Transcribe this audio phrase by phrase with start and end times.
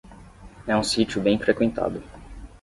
[0.65, 2.01] É um sítio bem frequentado